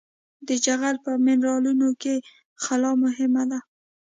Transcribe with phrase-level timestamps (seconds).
[0.47, 2.15] د جغل په منرالونو کې
[2.63, 3.59] خلا مهمه ده